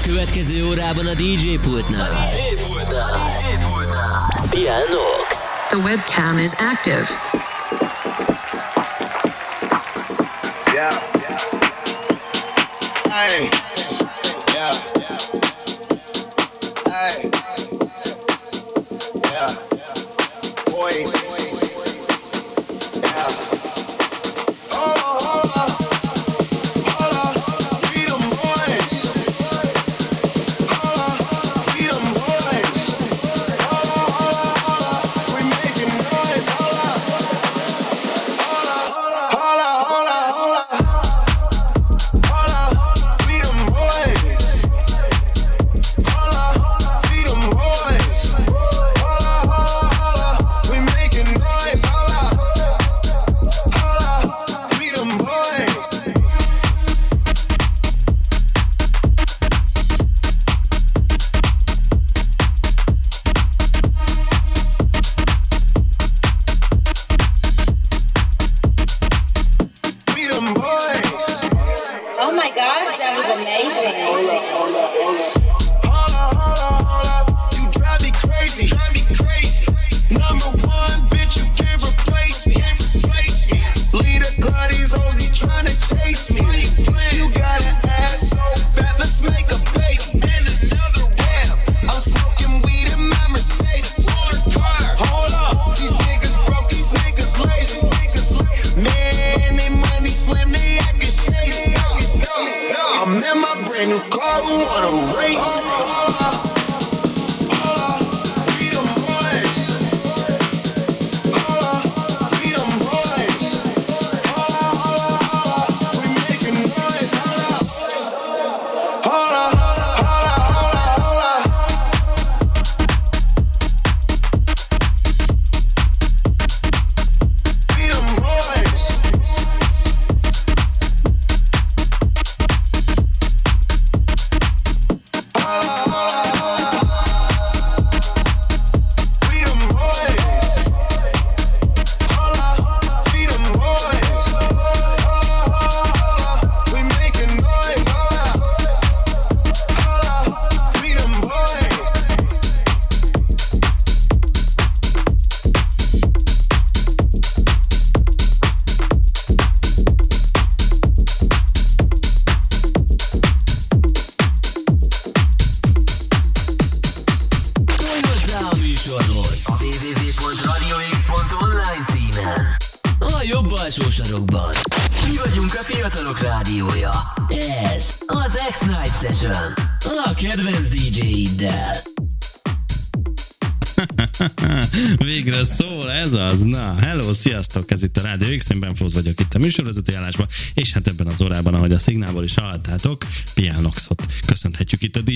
[0.00, 2.10] következő órában a DJ pultnál.
[2.10, 3.16] DJ pultnál.
[3.36, 4.28] DJ pultnál.
[4.90, 5.48] Nox.
[5.68, 7.08] The webcam is active.
[10.74, 10.98] Yeah.
[13.10, 13.93] Hey.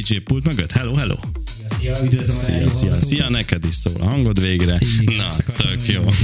[0.08, 0.72] DJ pult mögött.
[0.72, 1.14] Hello, hello.
[1.80, 3.04] Szia, Szia, szia, hallgatókat.
[3.06, 4.78] szia, neked is szól a hangod végre.
[5.00, 6.02] Igen, Na, tök jó.
[6.02, 6.16] mondani.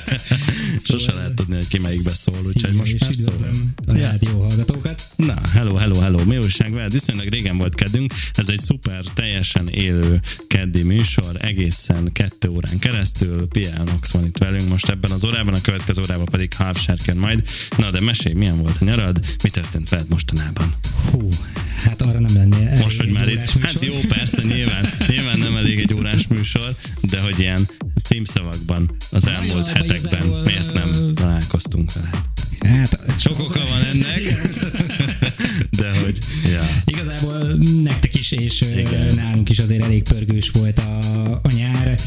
[0.88, 3.50] Sose lehet tudni, hogy ki melyikbe szól, úgyhogy Szia, most már szól.
[3.86, 5.01] a rádió hallgatókat.
[5.26, 6.92] Na, hello, hello, hello, mi újság veled?
[6.92, 13.48] Viszonylag régen volt keddünk, ez egy szuper, teljesen élő keddi műsor, egészen kettő órán keresztül,
[13.48, 13.82] P.L.
[13.84, 17.48] Nox van itt velünk most ebben az órában, a következő órában pedig Half Sharken majd.
[17.76, 20.74] Na, de mesélj, milyen volt a nyarad, mi történt veled mostanában?
[21.10, 21.28] Hú,
[21.84, 23.62] hát arra nem lennél Most, hogy már itt, műsor.
[23.62, 27.68] hát jó, persze, nyilván, nyilván nem elég egy órás műsor, de hogy ilyen
[28.04, 32.10] címszavakban az elmúlt abban hetekben miért nem találkoztunk vele?
[32.62, 34.20] Hát, Sok oka van ennek,
[35.76, 36.18] de hogy,
[36.52, 36.66] ja.
[36.84, 37.38] Igazából
[37.82, 39.14] nektek is, és Igen.
[39.14, 40.98] nálunk is azért elég pörgős volt a,
[41.42, 42.00] a nyár.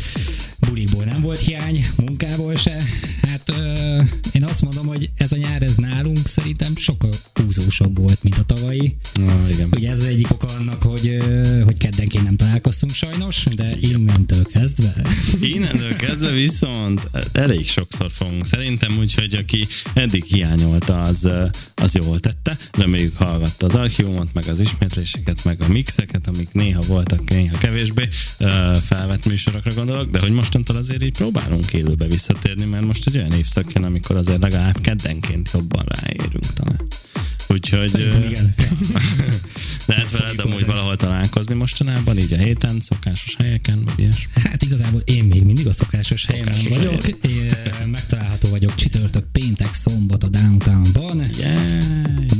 [0.66, 2.84] Buliból nem volt hiány, munkából se.
[3.22, 4.02] Hát ö,
[4.32, 8.44] én azt mondom, hogy ez a nyár, ez nálunk szerintem sokkal húzósabb volt, mint a
[8.44, 8.96] tavalyi.
[9.14, 9.68] Na, igen.
[9.72, 14.44] Ugye ez az egyik oka annak, hogy, ö, hogy keddenként nem találkoztunk sajnos, de innentől
[14.44, 14.94] kezdve.
[15.56, 18.46] Innentől kezdve viszont elég sokszor fogunk.
[18.46, 21.30] Szerintem úgy, hogy aki eddig hiányolta, az,
[21.76, 22.58] az jól tette.
[22.72, 28.08] Reméljük hallgatta az archívumot, meg az ismétléseket, meg a mixeket, amik néha voltak, néha kevésbé
[28.86, 33.34] felvett műsorokra gondolok, de hogy mostantól azért így próbálunk élőbe visszatérni, mert most egy olyan
[33.34, 36.82] évszak jön, amikor azért legalább keddenként jobban ráérünk talán.
[37.48, 37.90] Úgyhogy...
[37.90, 38.54] Szerintem.
[39.86, 44.32] Lehet veled amúgy valahol találkozni mostanában, így a héten, szokásos helyeken, vagy ilyesmi?
[44.34, 47.08] Hát igazából én még mindig a szokásos, helyen Szokásos vagyok.
[47.08, 51.30] Én, eh, megtalálható vagyok csütörtök, péntek, szombat a downtownban.
[51.38, 52.35] Yeah.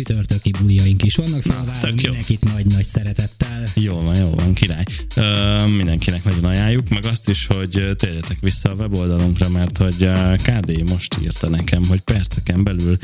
[0.00, 1.92] Csütörtöki buliaink is vannak, szóval Na, jó.
[1.94, 3.64] mindenkit nagy-nagy szeretettel.
[3.74, 4.84] Jó van, jó van, király.
[5.16, 10.34] Ö, mindenkinek nagyon ajánljuk, meg azt is, hogy térjetek vissza a weboldalunkra, mert hogy ö,
[10.42, 12.96] KD most írta nekem, hogy perceken belül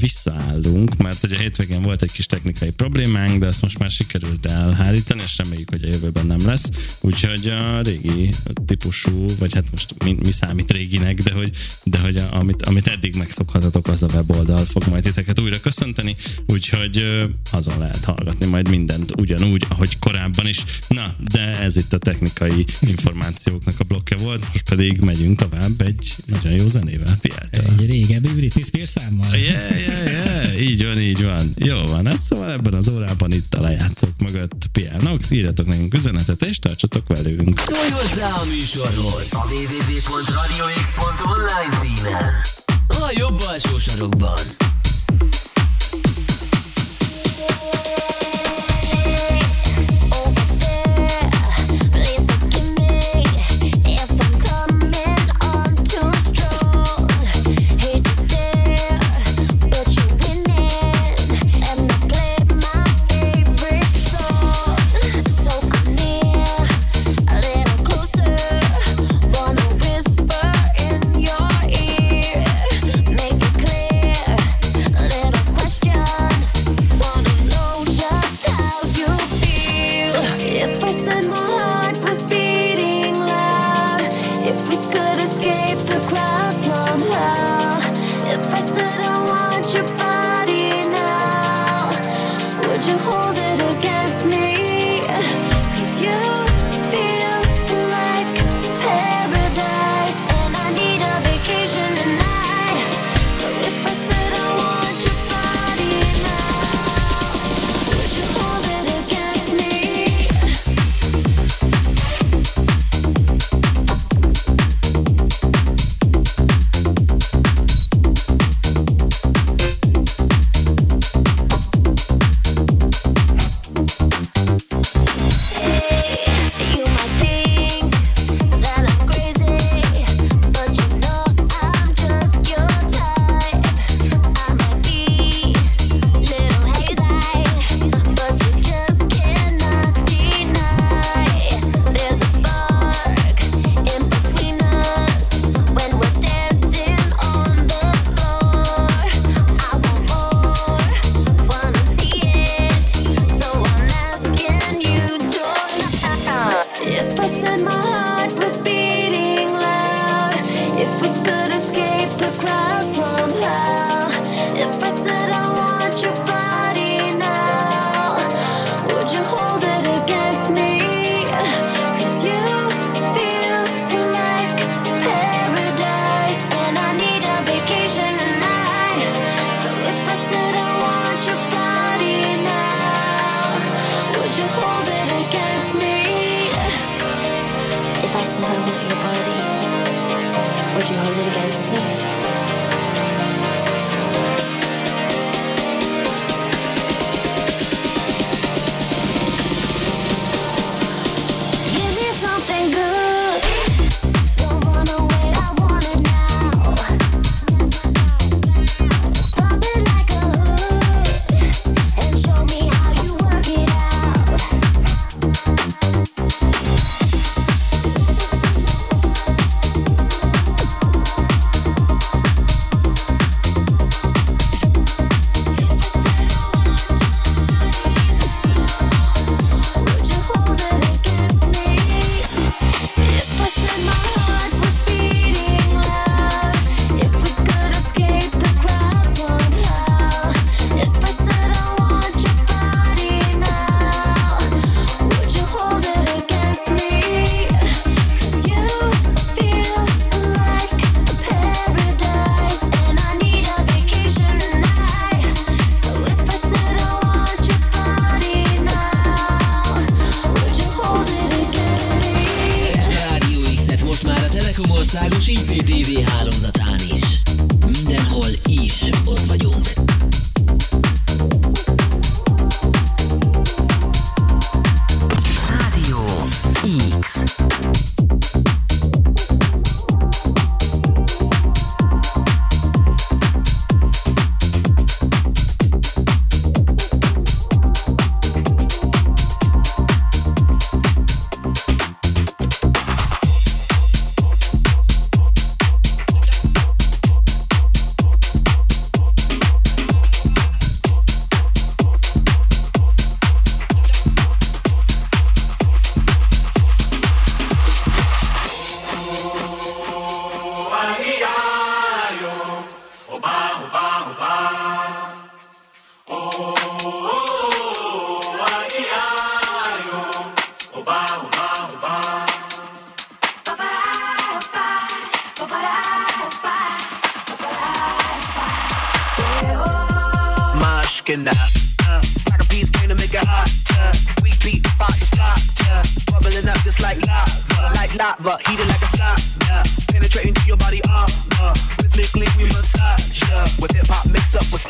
[0.00, 4.46] visszaállunk, mert ugye a hétvégén volt egy kis technikai problémánk, de ezt most már sikerült
[4.46, 6.70] elhárítani, és reméljük, hogy a jövőben nem lesz.
[7.00, 8.30] Úgyhogy a régi
[8.66, 11.50] típusú, vagy hát most mi, mi számít réginek, de hogy,
[11.84, 16.16] de hogy a, amit, amit eddig megszokhatatok, az a weboldal fog majd titeket újra köszönteni,
[16.46, 17.04] úgyhogy
[17.50, 20.64] azon lehet hallgatni majd mindent ugyanúgy, ahogy korábban is.
[20.88, 26.16] Na, de ez itt a technikai információknak a blokkja volt, most pedig megyünk tovább egy
[26.26, 27.74] nagyon jó zenével, Piáltal.
[27.78, 29.36] Egy régebbi Britney Spears számmal.
[29.36, 30.62] Yeah, yeah, yeah.
[30.62, 31.52] Így van, így van.
[31.56, 35.94] Jó van, ez szóval ebben az órában itt a lejátszók mögött Pierre Nox, írjatok nekünk
[35.94, 37.60] üzenetet, és tartsatok velünk.
[37.60, 42.32] Szólj hozzá a műsorhoz a www.radiox.online címen.
[42.88, 44.40] A jobb alsó sarokban.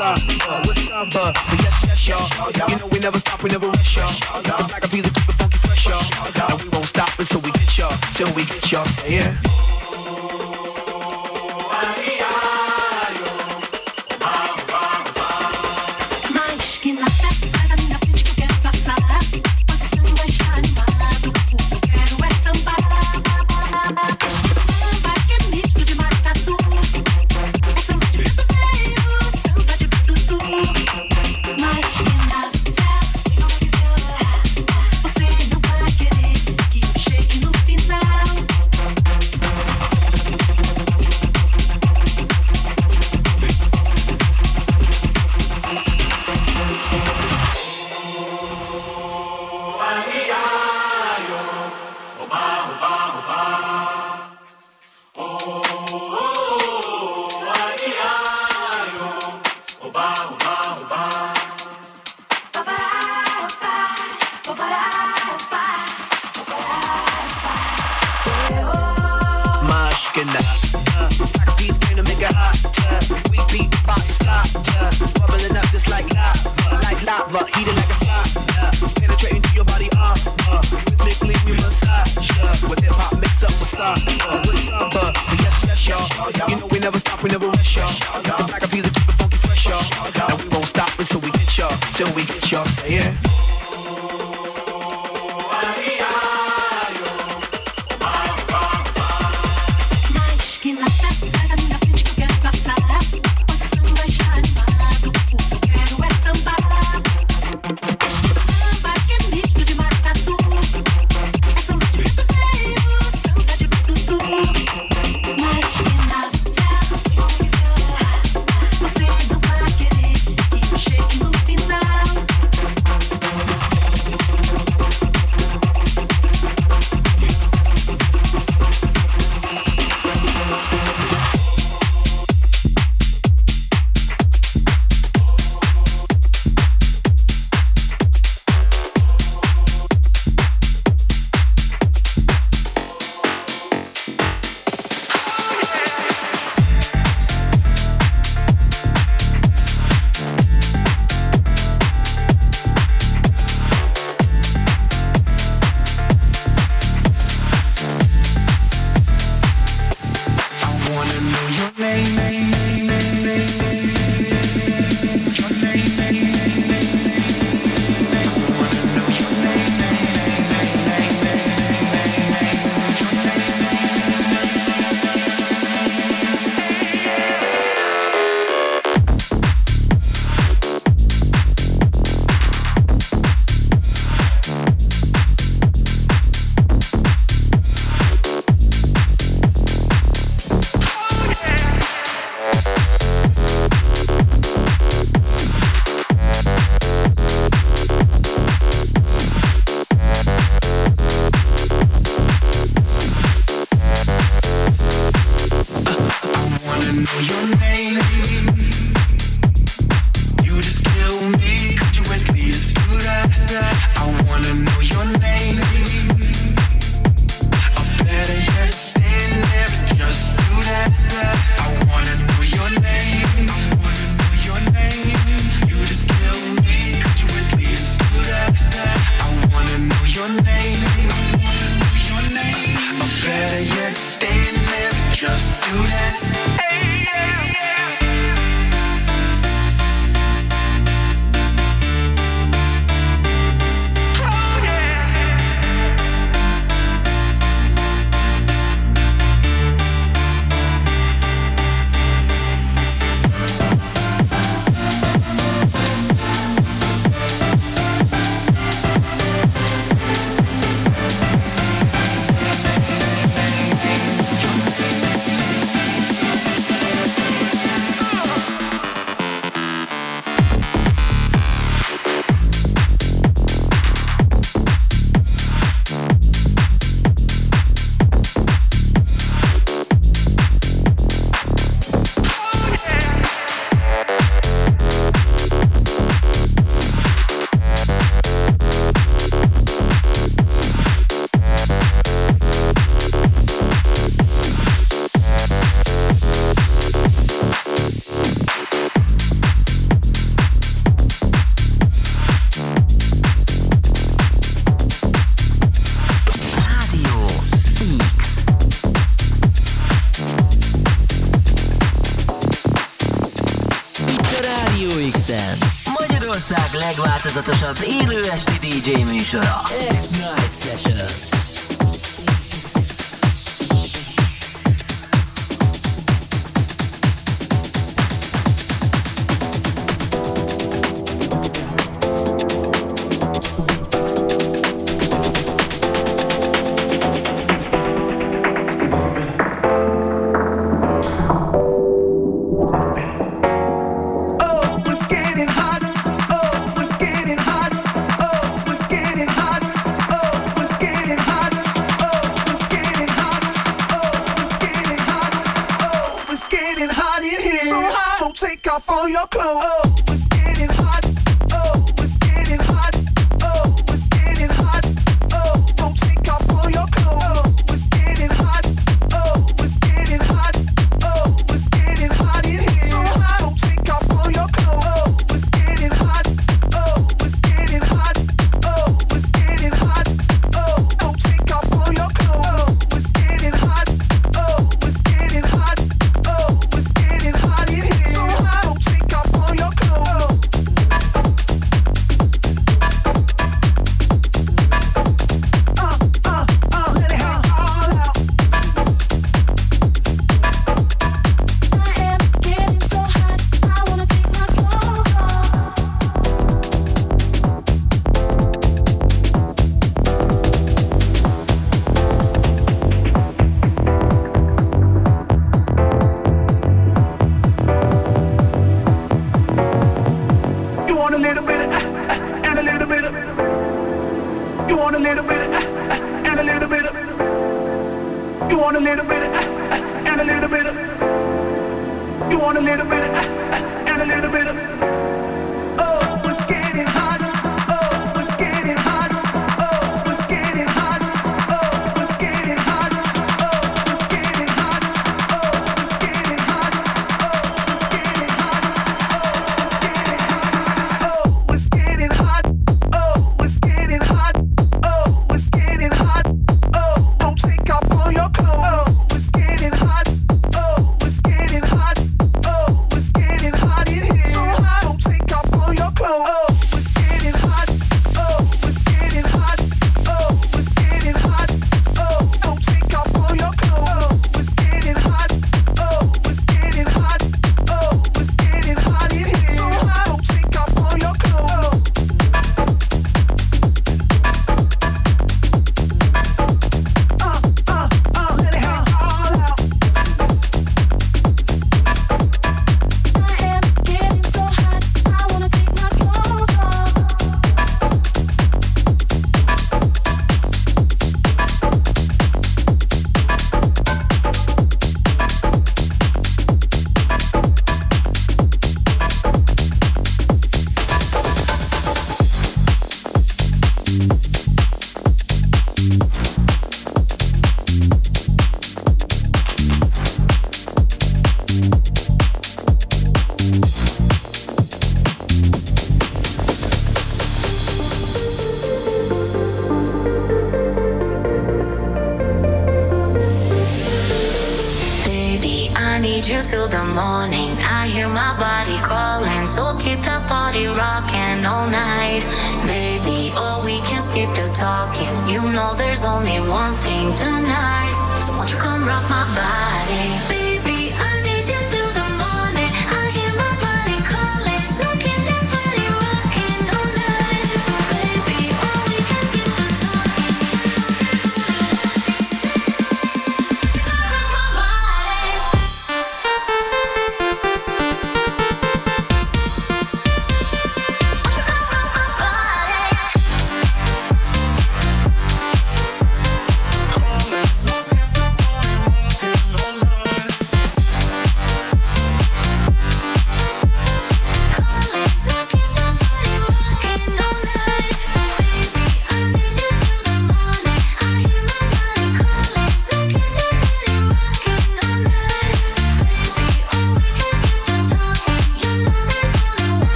[0.00, 0.14] Uh,
[0.64, 1.08] what's up?
[1.08, 2.70] Uh, so yes, yes, y'all.
[2.70, 4.42] You know we never stop, we never rush, y'all.
[4.42, 6.52] The black of keep it funky fresh, y'all.
[6.52, 8.84] And we won't stop until we get y'all, till we get y'all.
[8.84, 9.77] Say it.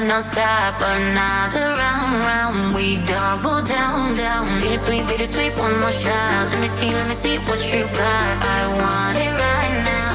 [0.00, 0.80] No, no stop.
[0.80, 2.74] Another round, round.
[2.74, 4.60] We double down, down.
[4.60, 6.50] Bittersweet, bittersweet, one more shot.
[6.50, 8.42] Let me see, let me see what you got.
[8.42, 10.05] I want it right now.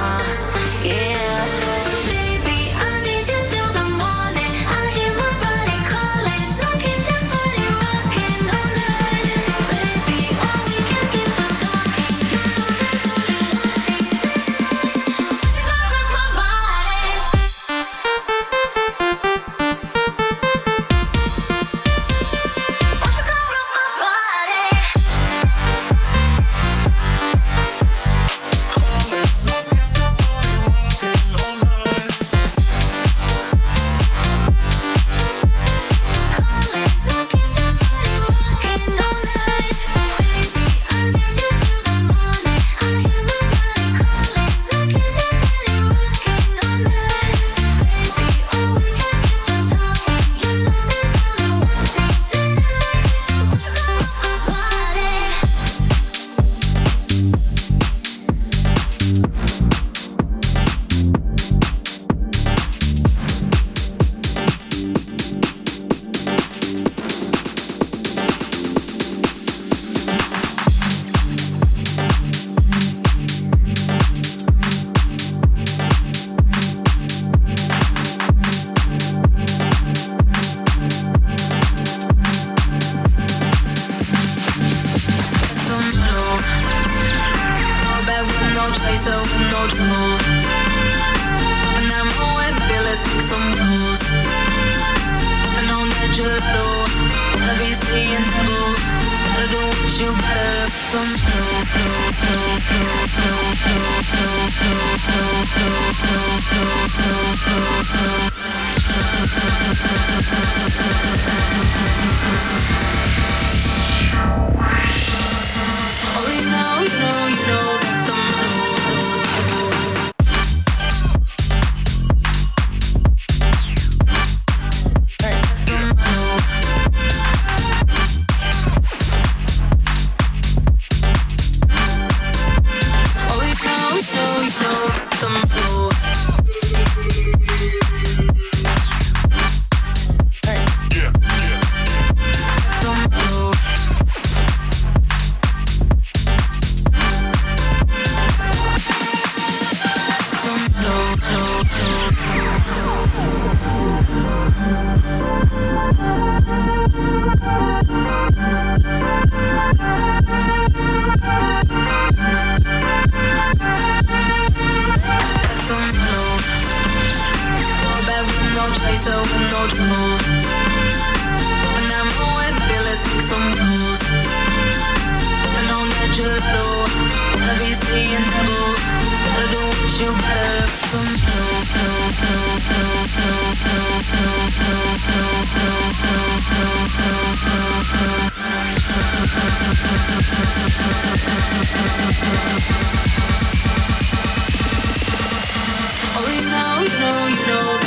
[196.14, 197.81] Oh, you know, you know, you know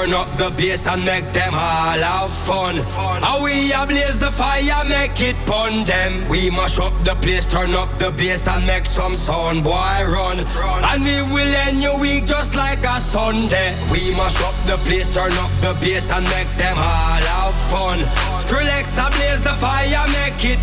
[0.00, 2.80] Turn up the bass and make them all have fun.
[3.20, 6.24] How we ablaze the fire, make it pun them.
[6.30, 10.40] We mash up the place, turn up the bass and make some sound, boy run.
[10.88, 13.76] And we will end your week just like a Sunday.
[13.92, 18.00] We mash up the place, turn up the bass and make them all have fun.
[18.40, 20.60] Skrillex ablaze the fire, make it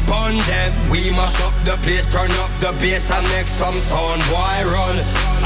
[0.92, 4.98] we mash up the place, turn up the bass and make some sound, boy run.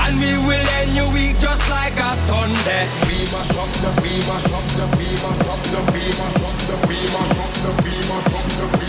[0.05, 2.85] And we will end your week just like a Sunday.
[3.07, 6.57] We mash up the, we mash up the, we mash up the, we mash up
[6.67, 8.80] the, we mash up the, we mash up the.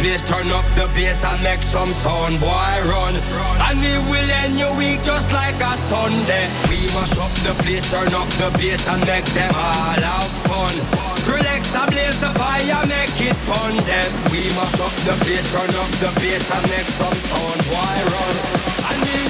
[0.00, 3.14] place, turn up the bass and make some sound, boy, run.
[3.68, 6.48] And we will end your week just like a Sunday.
[6.72, 10.74] We must up the place, turn up the bass and make them all have fun.
[11.04, 14.10] Skrillex I blaze the fire, make it fun them.
[14.32, 18.34] We must up the place, turn up the bass and make some sound, boy, run.
[18.88, 19.29] And we.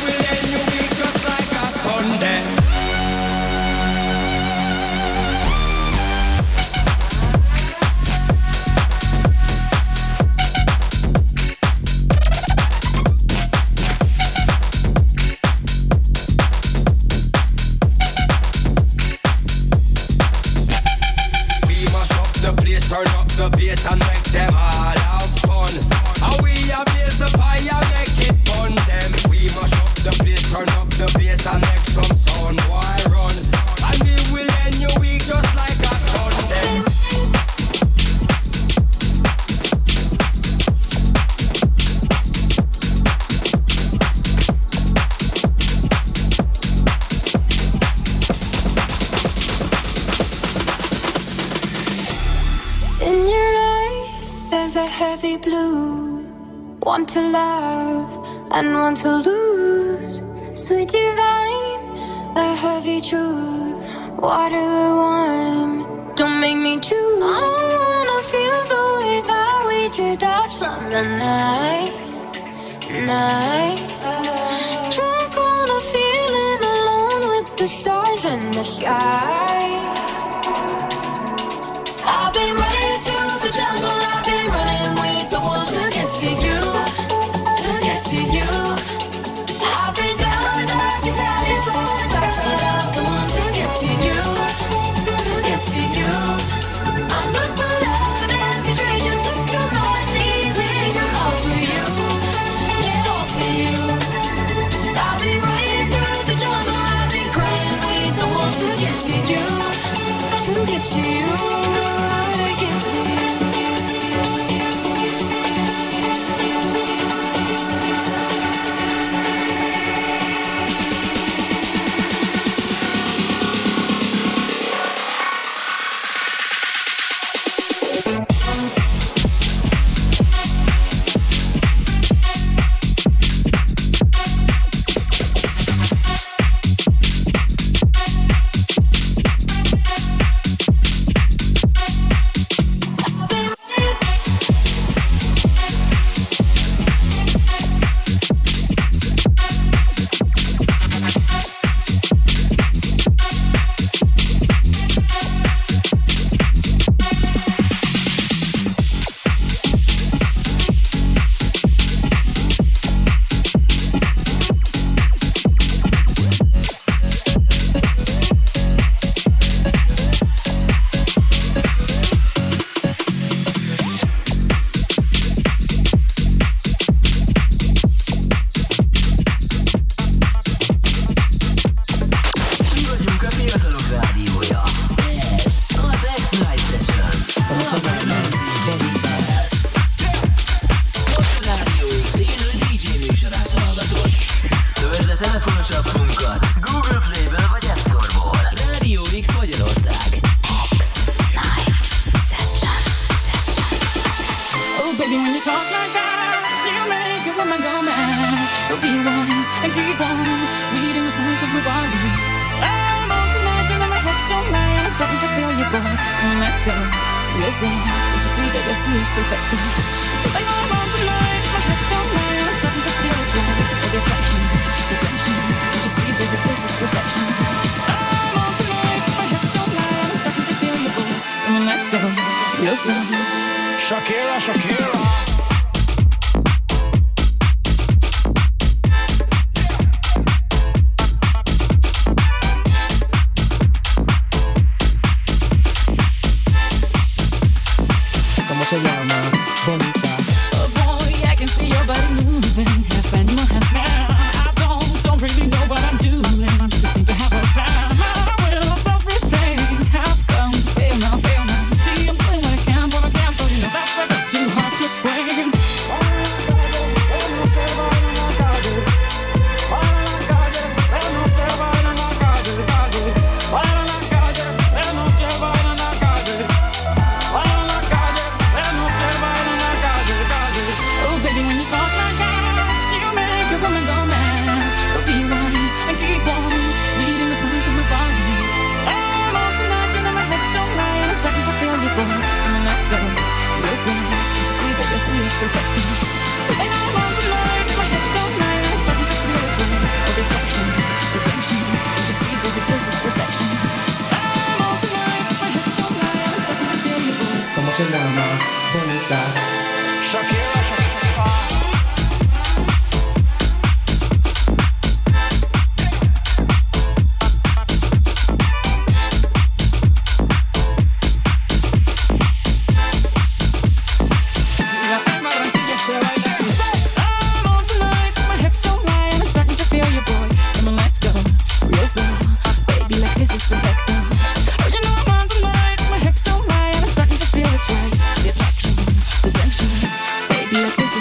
[232.80, 234.99] Shakira, Shakira.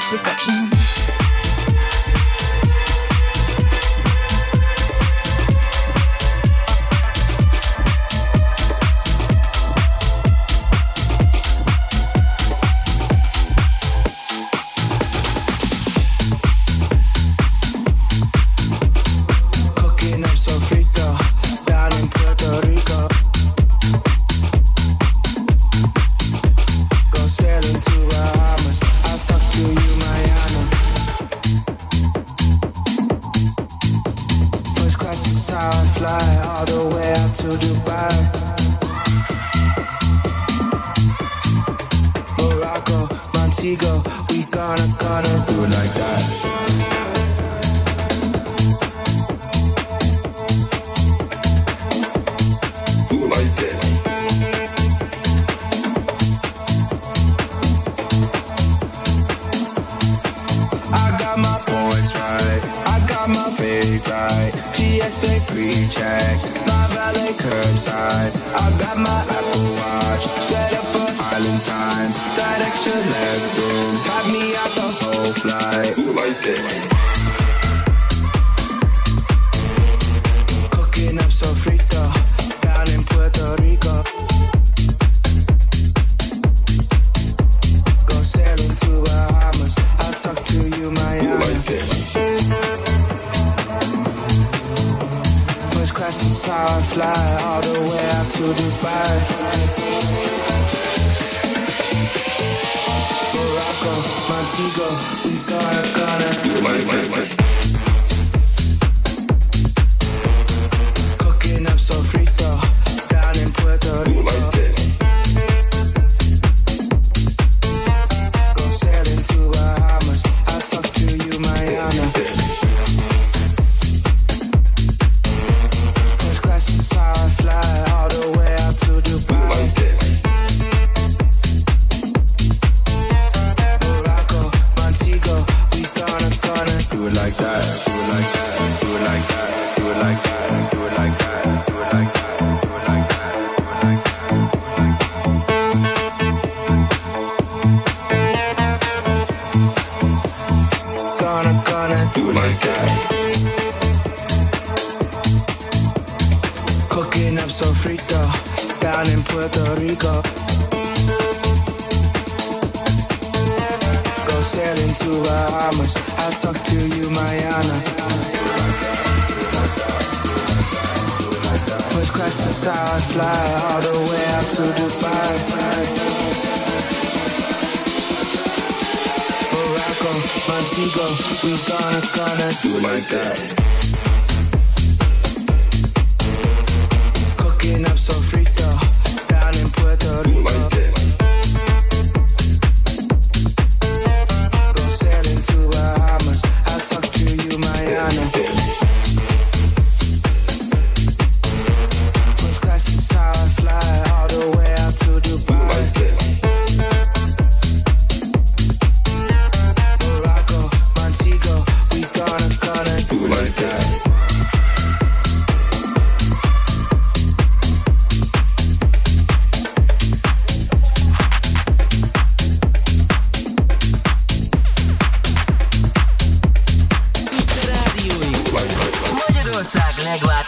[0.10, 0.59] Perfection.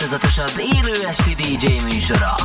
[0.02, 2.36] legváltozatosabb élő esti DJ műsora.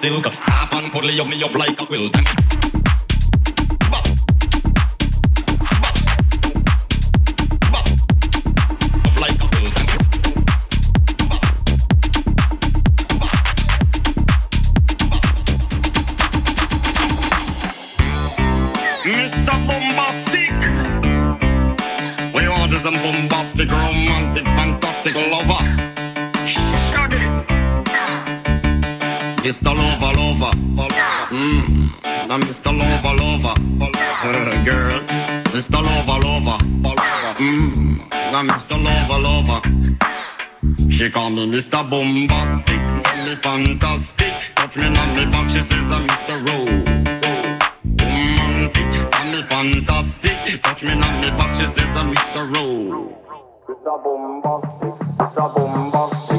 [0.00, 1.67] ซิลกับสาพังพลยมนิยมไล่
[29.48, 29.74] Mr.
[29.74, 30.50] Lover, lover,
[31.30, 32.70] mmm, I'm Mr.
[32.70, 35.00] Lover, lover, uh, girl,
[35.54, 35.80] Mr.
[35.82, 36.58] Lover, lover,
[37.40, 38.76] mmm, I'm Mr.
[38.76, 40.90] Lover, lover.
[40.90, 41.80] She call me Mr.
[41.88, 44.34] Bombastic, tell me fantastic.
[44.54, 46.46] Touch me on me back, she says I'm Mr.
[46.46, 46.84] Rowe.
[48.04, 50.60] Romantic, call me fantastic.
[50.60, 52.54] Touch me on me back, she says I'm Mr.
[52.54, 53.16] Rowe.
[53.66, 54.04] Mr.
[54.04, 55.54] Bombastic, Mr.
[55.54, 56.37] Bombastic.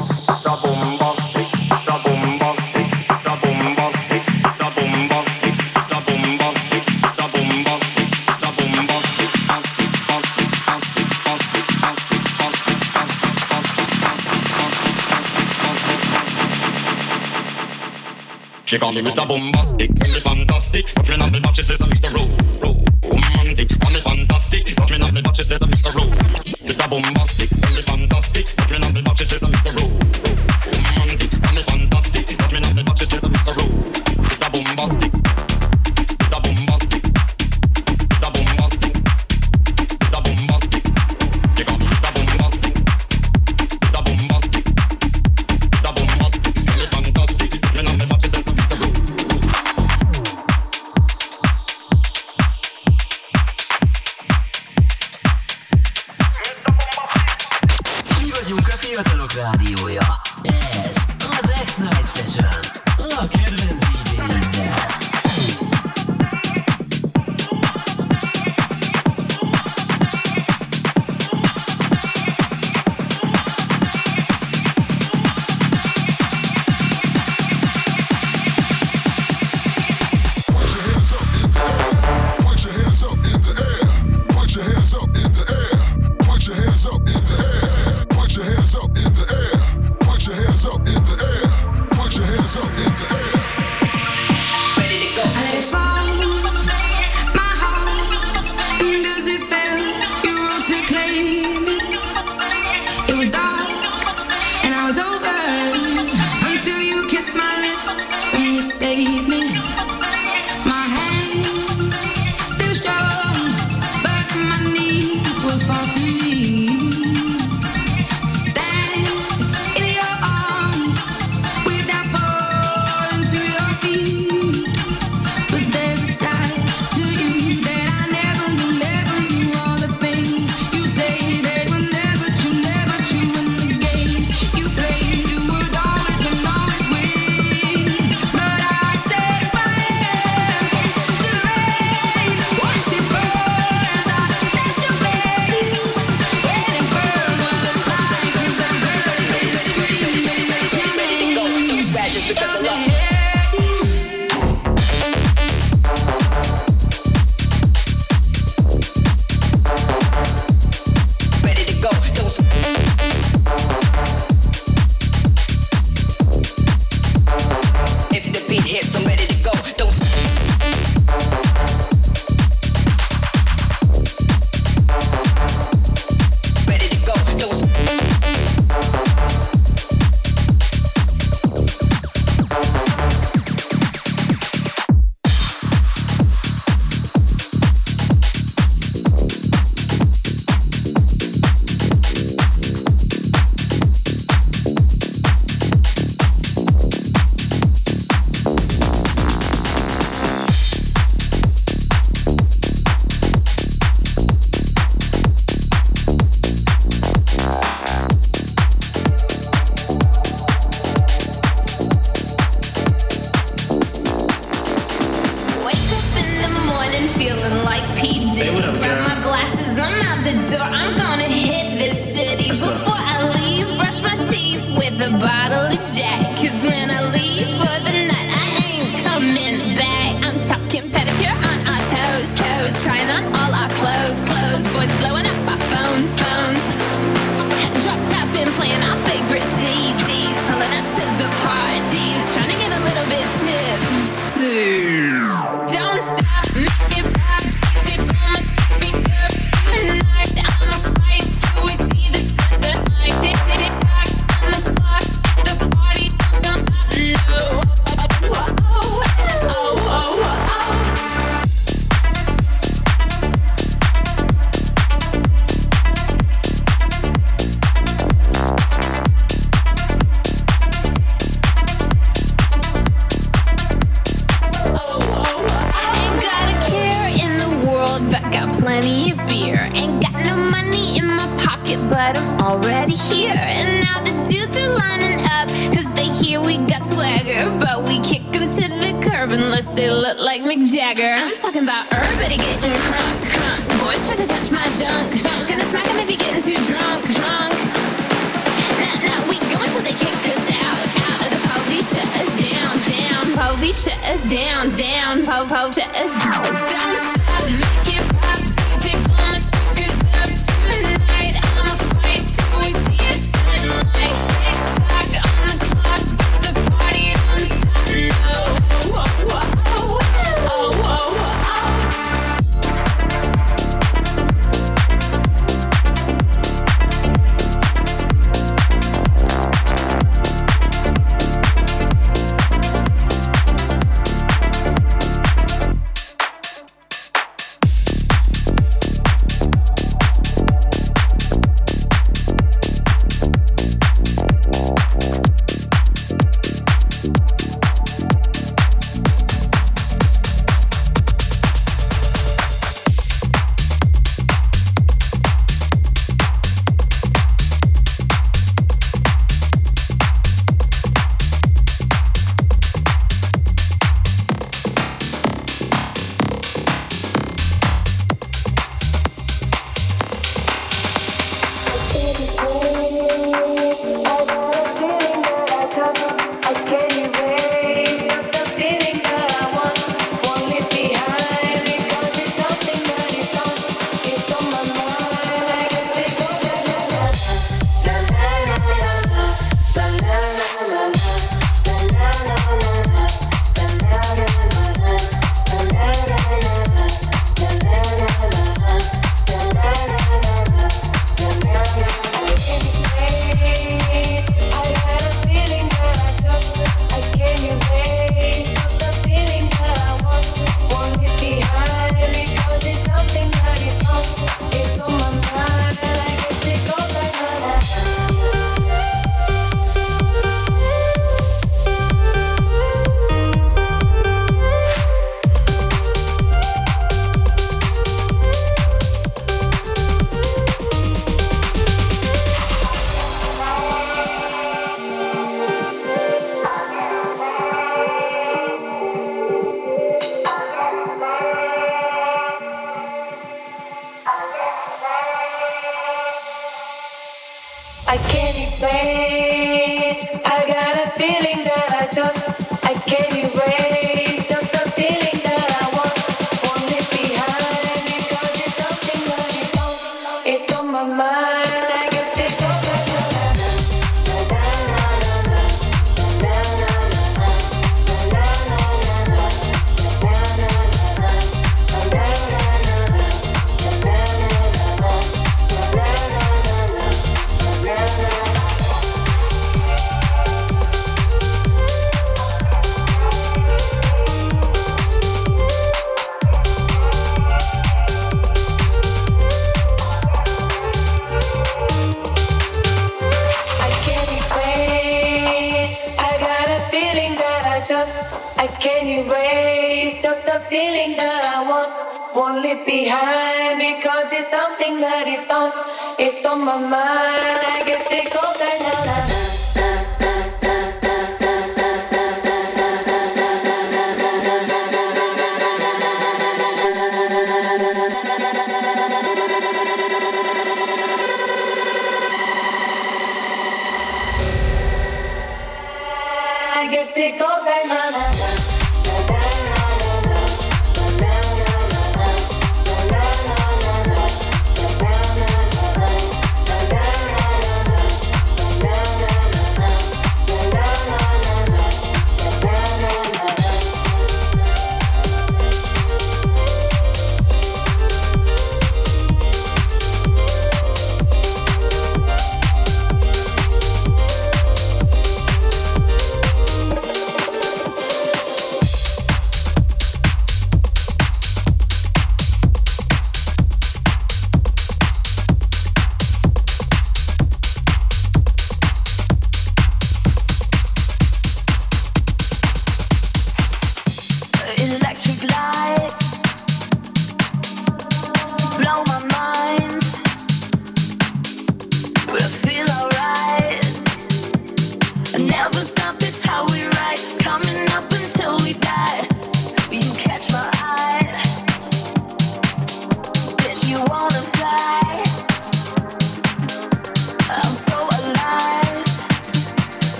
[18.70, 19.26] She call me Mr.
[19.26, 20.86] Bombastic, tell me fantastic.
[20.96, 22.14] Watch me I'm the she says I'm Mr.
[22.14, 22.30] Row.
[23.02, 24.78] Romantic, call me fantastic.
[24.78, 25.92] Watch me I'm the she says I'm Mr.
[25.92, 26.06] Row.
[26.62, 26.88] Mr.
[26.88, 28.46] Bombastic, tell me fantastic.
[28.58, 29.69] Watch me I'm the she says I'm Mr.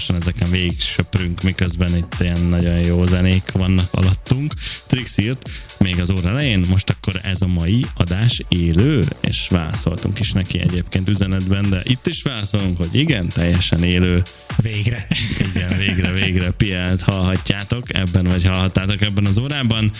[0.00, 4.54] gyorsan ezeken végig söprünk, miközben itt ilyen nagyon jó zenék vannak alattunk.
[4.86, 6.89] Trix írt, még az óra elején, most
[7.30, 12.76] ez a mai adás élő, és válaszoltunk is neki egyébként üzenetben, de itt is válaszolunk,
[12.76, 14.22] hogy igen, teljesen élő.
[14.56, 15.06] Végre.
[15.54, 19.92] Igen, végre, végre Pielt hallhatjátok ebben, vagy hallhattátok ebben az órában.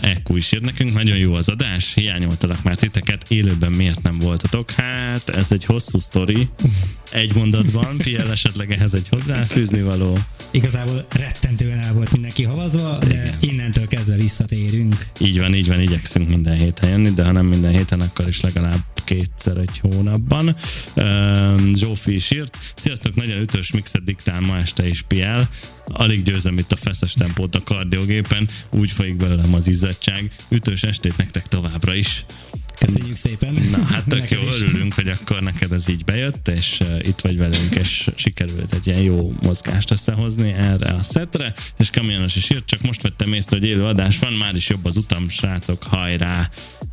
[0.00, 4.70] Ekku is ír nekünk, nagyon jó az adás, hiányoltalak már titeket, élőben miért nem voltatok?
[4.70, 6.48] Hát, ez egy hosszú sztori,
[7.10, 10.18] egy mondatban, Piel esetleg ehhez egy hozzáfűzni való.
[10.50, 15.06] Igazából rettentően el volt mindenki havazva, de innentől kezdve visszatérünk.
[15.20, 18.40] Így van, így van, igyekszünk minden héten jönni, de ha nem minden héten, akkor is
[18.40, 20.56] legalább kétszer egy hónapban.
[20.94, 22.58] Uh, Zsófi is írt.
[22.74, 25.48] Sziasztok, nagyon ütős mixet diktál ma este is Piel.
[25.86, 30.30] Alig győzem itt a feszes tempót a kardiogépen, úgy folyik belőlem az izzadság.
[30.48, 32.24] Ütős estét nektek továbbra is.
[32.78, 33.54] Köszönjük szépen.
[33.70, 34.54] Na hát tök jó, is.
[34.54, 38.86] örülünk, hogy akkor neked ez így bejött, és uh, itt vagy velünk, és sikerült egy
[38.86, 43.56] ilyen jó mozgást összehozni erre a szetre, és kamionos is írt, csak most vettem észre,
[43.56, 46.50] hogy élő adás van, már is jobb az utam, srácok, hajrá!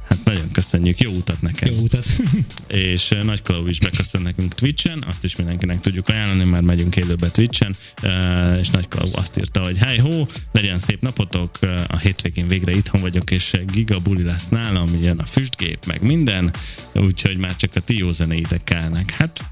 [0.09, 1.73] Hát nagyon köszönjük, jó utat neked!
[1.73, 2.05] Jó utat!
[2.67, 6.95] és uh, Nagy Klau is beköszön nekünk Twitchen, azt is mindenkinek tudjuk ajánlani, mert megyünk
[6.95, 11.97] élőbe Twitchen, uh, és Nagy Klau azt írta, hogy hely hó, legyen szép napotok, a
[11.97, 16.53] hétvégén végre itthon vagyok, és gigabuli lesz nálam, jön a füstgép, meg minden,
[16.93, 19.11] úgyhogy már csak a ti jó zenéitek kellnek.
[19.11, 19.49] Hát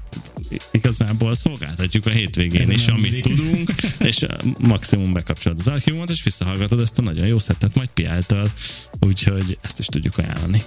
[0.70, 3.22] igazából szolgáltatjuk a hétvégén Ez is, amit mindig.
[3.22, 3.70] tudunk,
[4.10, 4.26] és
[4.58, 8.52] maximum bekapcsolod az archívumot, és visszahallgatod ezt a nagyon jó szettet majd Piáltal,
[9.00, 10.62] úgyhogy ezt is tudjuk ajánlani.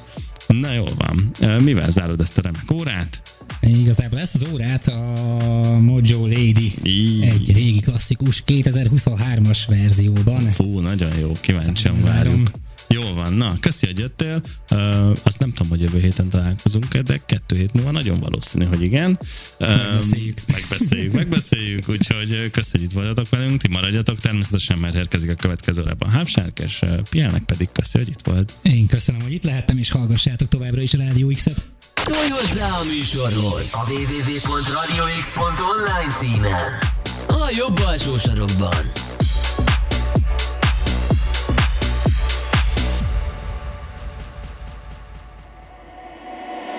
[0.47, 1.32] Na jól van.
[1.62, 3.22] Mivel zárod ezt a remek órát?
[3.62, 7.22] Igazából ezt az órát a Mojo Lady Így.
[7.24, 10.41] egy régi klasszikus 2023-as verzióban.
[10.41, 12.43] Fú, nagyon jó, kíváncsian Zárom.
[12.88, 14.41] Jól van, na, köszi, hogy jöttél.
[14.71, 18.81] Uh, azt nem tudom, hogy jövő héten találkozunk de kettő hét múlva nagyon valószínű, hogy
[18.81, 19.19] igen.
[19.59, 20.38] Uh, Megbeszéljük.
[20.51, 25.81] Megbeszéljük, megbeszéljük, úgyhogy köszi, hogy itt voltatok velünk, ti maradjatok természetesen, mert érkezik a következő
[25.81, 28.53] órában a Hávsárk, és uh, Pielnek pedig köszi, hogy itt volt.
[28.61, 31.65] Én köszönöm, hogy itt lehettem, és hallgassátok továbbra is a Rádió X-et.
[31.95, 36.79] Szólj hozzá a műsorhoz a www.radiox.online címen.
[37.27, 39.07] A jobb alsó sarokban.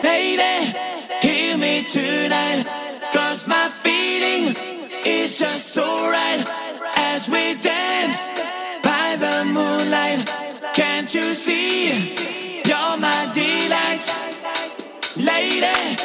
[0.03, 0.72] Lady,
[1.22, 2.64] hear me tonight.
[3.12, 4.55] Cause my feeling
[5.05, 6.44] is just so right
[6.96, 8.28] as we dance
[8.82, 10.30] by the moonlight.
[10.74, 12.62] Can't you see?
[12.64, 14.05] You're my delight.
[15.16, 15.96] Lady,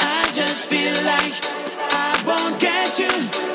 [0.00, 1.34] I just feel like
[1.92, 3.51] I won't get you